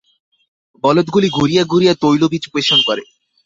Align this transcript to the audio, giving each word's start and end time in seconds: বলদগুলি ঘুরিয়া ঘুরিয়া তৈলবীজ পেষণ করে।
বলদগুলি 0.83 1.27
ঘুরিয়া 1.29 1.63
ঘুরিয়া 1.63 1.93
তৈলবীজ 2.01 2.43
পেষণ 2.53 2.79
করে। 2.87 3.03